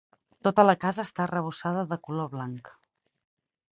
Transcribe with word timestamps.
Tota 0.45 0.63
la 0.69 0.73
casa 0.85 1.05
està 1.09 1.21
arrebossada 1.25 1.85
de 1.93 1.99
color 2.09 2.33
blanc. 2.33 2.73